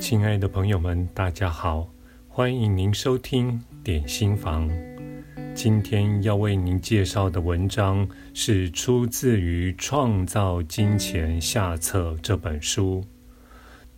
[0.00, 1.86] 亲爱的朋友们，大家好，
[2.26, 4.68] 欢迎您收听点心房。
[5.54, 13.04] 今天要为您介绍的文章是出自于《创造金钱下册》这本书，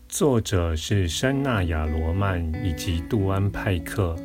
[0.09, 4.17] 作者是珊娜亚罗曼以及杜安派克，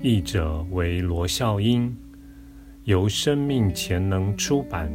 [0.00, 1.94] 译者为罗孝英，
[2.84, 4.90] 由生命潜能出版。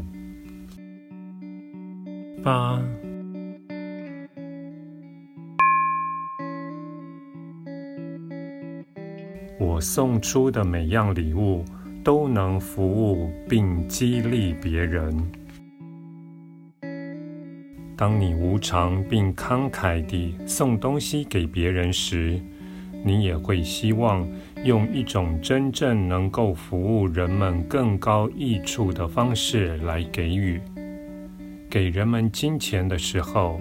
[2.44, 2.82] 八。
[9.58, 11.64] 我送出的每样礼物
[12.04, 15.16] 都能服务并激励别人。
[17.98, 22.38] 当你无偿并慷慨地送东西给别人时，
[23.06, 24.28] 你也会希望
[24.66, 30.60] 用一种真正能够服务人们更高益处的方式来给予。
[31.70, 33.60] 给人们金钱的时候，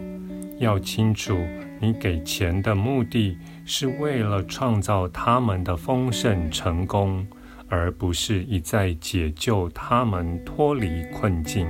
[0.58, 1.38] 要清楚。
[1.80, 7.26] 你给钱的目的是为了创造他们的丰盛成功，
[7.68, 11.66] 而不是一再解救他们脱离困境。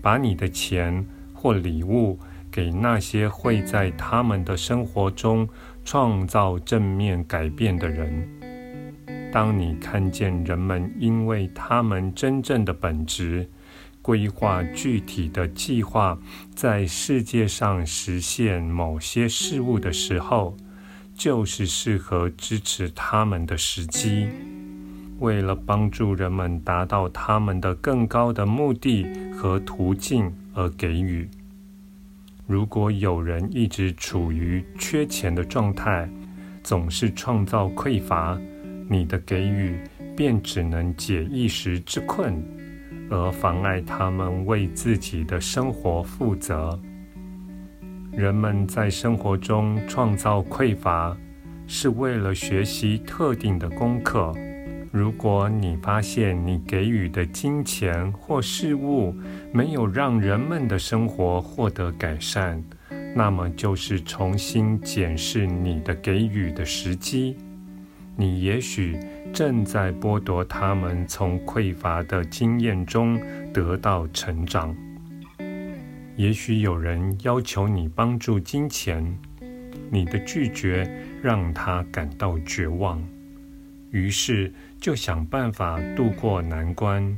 [0.00, 2.18] 把你的钱或礼物
[2.50, 5.46] 给那些会在他们的生活中
[5.84, 8.26] 创造正面改变的人。
[9.30, 13.46] 当你看见人们因为他们真正的本质，
[14.08, 16.18] 规划具体的计划，
[16.54, 20.56] 在世界上实现某些事物的时候，
[21.14, 24.26] 就是适合支持他们的时机。
[25.18, 31.28] 为了帮助人们达到他们的更高的目的和途径而给予。
[32.46, 36.08] 如果有人一直处于缺钱的状态，
[36.62, 38.40] 总是创造匮乏，
[38.88, 39.78] 你的给予
[40.16, 42.42] 便只能解一时之困。
[43.10, 46.78] 而妨碍他们为自己的生活负责。
[48.12, 51.16] 人们在生活中创造匮乏，
[51.66, 54.34] 是为了学习特定的功课。
[54.90, 59.14] 如果你发现你给予的金钱或事物
[59.52, 62.64] 没有让人们的生活获得改善，
[63.14, 67.36] 那么就是重新检视你的给予的时机。
[68.16, 68.98] 你也许
[69.32, 73.20] 正在剥夺他们从匮乏的经验中
[73.52, 74.74] 得到成长。
[76.16, 79.16] 也许有人要求你帮助金钱，
[79.90, 80.90] 你的拒绝
[81.22, 83.02] 让他感到绝望，
[83.90, 87.16] 于是就想办法度过难关，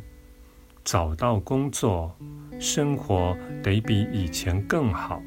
[0.85, 2.15] 找到工作，
[2.59, 5.23] 生活得比以前更好。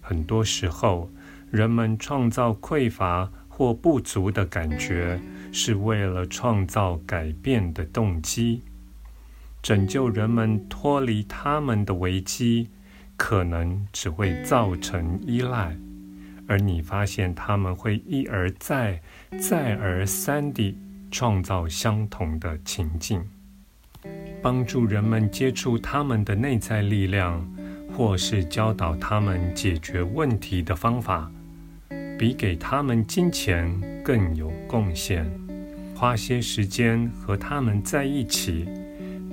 [0.00, 1.08] 很多时候，
[1.50, 3.30] 人们创造匮乏。
[3.58, 5.20] 或不足的感觉，
[5.52, 8.62] 是为了创造改变的动机，
[9.62, 12.68] 拯救人们脱离他们的危机，
[13.16, 15.76] 可能只会造成依赖，
[16.46, 19.00] 而你发现他们会一而再、
[19.38, 20.76] 再而三地
[21.10, 23.22] 创造相同的情境，
[24.42, 27.46] 帮助人们接触他们的内在力量，
[27.96, 31.30] 或是教导他们解决问题的方法。
[32.18, 33.72] 比给他们金钱
[34.08, 35.30] 更有贡献，
[35.94, 38.66] 花些时间和他们在一起，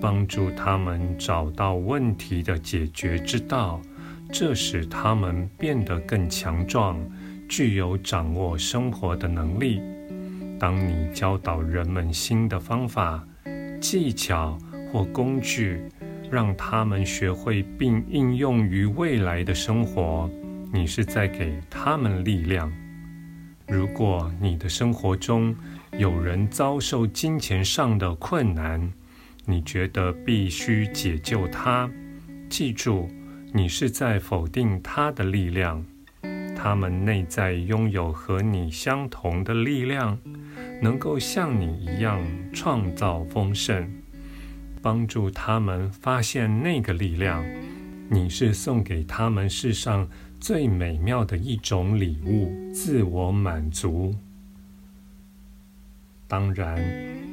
[0.02, 3.81] 帮助他们找到问题的解决之道，
[4.34, 7.00] 这使他们变得更强壮，
[7.47, 9.81] 具有掌握生活的能力。
[10.59, 13.25] 当你教导人们新的方法、
[13.80, 14.58] 技巧
[14.91, 15.84] 或工具，
[16.30, 20.30] 让他们学会并应用于未来的生活。
[20.74, 22.69] 你是在给他们力量。
[23.68, 25.56] 如果你的生活中
[25.98, 28.92] 有人遭受金钱上的困难，
[29.46, 31.90] 你觉得必须解救他，
[32.50, 33.09] 记住，
[33.52, 35.84] 你是在否定他的力量。
[36.56, 40.18] 他们内在拥有和你相同的力量，
[40.82, 42.22] 能够像你一样
[42.53, 43.88] 创造丰盛，
[44.82, 47.44] 帮助他们发现那个力量。
[48.09, 50.08] 你是送给他们世上
[50.46, 54.14] 最美妙的一种礼物——自我满足。
[56.28, 56.80] 当然，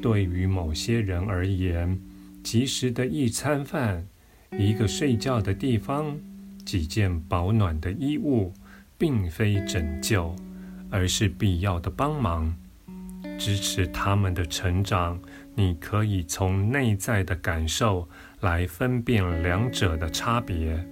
[0.00, 2.00] 对于某些人而言，
[2.42, 4.06] 及时的一餐饭、
[4.52, 6.18] 一个睡觉的地方、
[6.64, 8.50] 几件保暖的衣物，
[8.96, 10.34] 并非拯救，
[10.88, 12.56] 而是必要的帮忙，
[13.38, 15.20] 支持他们的成长。
[15.54, 18.08] 你可以从内在的感受
[18.40, 20.82] 来分辨两者的差别。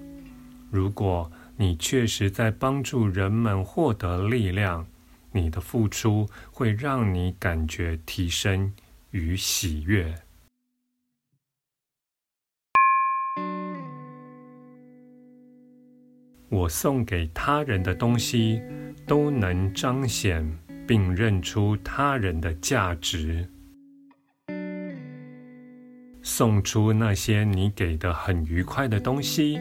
[0.70, 4.86] 如果你确实在帮助人们获得力量，
[5.30, 8.72] 你的付出会让你感觉提升
[9.10, 10.14] 与喜悦。
[16.48, 18.62] 我送给他人的东西
[19.06, 20.50] 都能彰显
[20.88, 23.46] 并认出他人的价值。
[26.22, 29.60] 送出那些你给的很愉快的东西，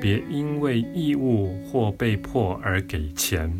[0.00, 3.52] 别因为义务或被迫而给钱。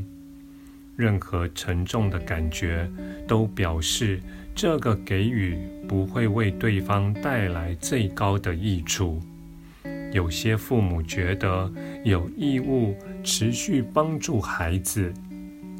[0.97, 2.91] 任何沉重的感觉
[3.27, 4.21] 都表示
[4.55, 5.57] 这个给予
[5.89, 9.21] 不会为对方带来最高的益处。
[10.13, 11.73] 有些父母觉得
[12.05, 15.13] 有义务持续帮助孩子，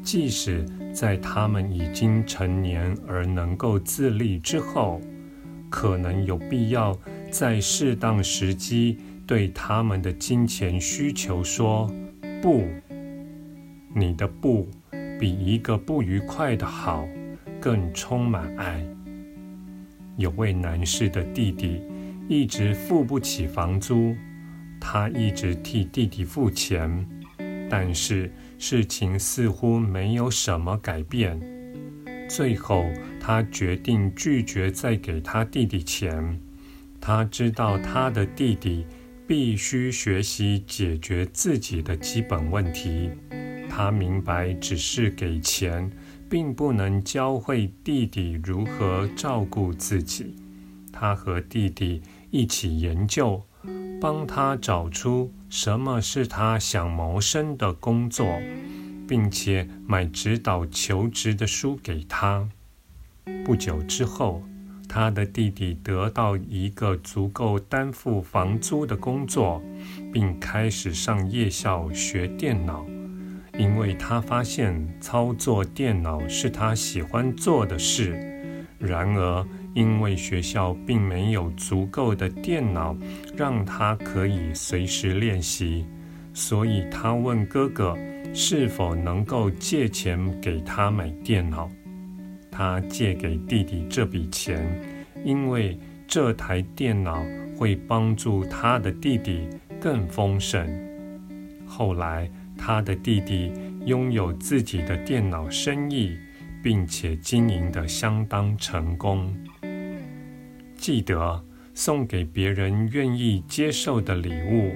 [0.03, 5.01] 即使在他们已经成年而能够自立之后。
[5.69, 6.99] 可能有必要
[7.31, 8.97] 在适当时机
[9.31, 11.89] 对他们的金钱需求说
[12.41, 12.67] 不。
[13.95, 14.69] 你的不
[15.17, 17.07] 比一个不愉快的好
[17.61, 18.85] 更充满爱。
[20.17, 21.81] 有位男士的弟弟
[22.27, 24.13] 一直付不起房租，
[24.81, 27.07] 他一直替弟弟付钱，
[27.69, 28.29] 但是
[28.59, 31.39] 事情似乎没有什么改变。
[32.27, 32.83] 最后，
[33.17, 36.37] 他决定拒绝再给他弟弟钱。
[36.99, 38.85] 他知道他的弟弟
[39.27, 43.09] 必须学习解决自己的基本问题。
[43.69, 45.91] 他明白，只是给钱，
[46.29, 50.35] 并不能教会弟弟如何照顾自己。
[50.91, 53.41] 他和弟弟一起研究，
[53.99, 58.39] 帮他找出什么是他想谋生的工作。
[59.11, 62.47] 并且买指导求职的书给他。
[63.43, 64.41] 不久之后，
[64.93, 69.63] 他的弟弟得到一个足够担负房租的工作，
[70.11, 72.85] 并开始上夜校学电脑，
[73.57, 78.19] 因为他发现操作电脑是他喜欢做的事。
[78.77, 82.93] 然而，因为学校并没有足够的电脑
[83.33, 85.85] 让他可以随时练习，
[86.33, 87.97] 所以他问哥哥。
[88.33, 91.69] 是否能够借钱给他买电脑？
[92.51, 94.63] 他借给弟弟这笔钱，
[95.23, 97.25] 因为这台电脑
[97.57, 99.47] 会帮助他的弟弟
[99.79, 100.67] 更丰盛。
[101.65, 103.51] 后来，他的弟弟
[103.85, 106.17] 拥有自己的电脑生意，
[106.61, 109.33] 并且经营得相当成功。
[110.75, 111.43] 记得，
[111.73, 114.73] 送给别人愿意接受的礼物，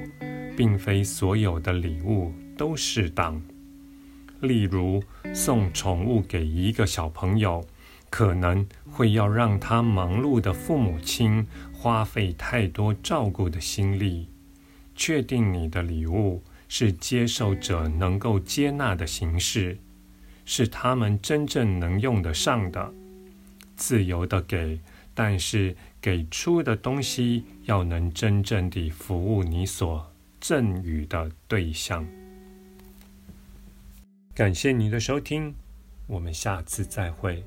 [0.56, 2.32] 并非所有的礼物。
[2.58, 3.42] 都适当。
[4.48, 5.04] 例如，
[5.34, 7.66] 送宠物给一个小朋友，
[8.10, 14.30] 可能会要让他忙碌的父母亲花费太多照顾的心力。
[14.96, 19.78] 确定你的礼物是接受者能够接纳的形式，
[20.46, 22.94] 是他们真正能用得上的。
[23.76, 24.80] 自由的给，
[25.14, 30.10] 但是给出的东西要能真正地服务你所
[30.40, 32.08] 赠予的对象。
[34.36, 35.56] 感谢你的收听，
[36.08, 37.42] 我们下次再会。